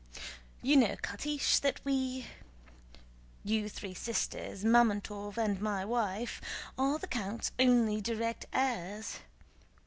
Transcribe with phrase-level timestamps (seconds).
[0.63, 8.47] "You know, Catiche, that we—you three sisters, Mámontov, and my wife—are the count's only direct
[8.51, 9.17] heirs.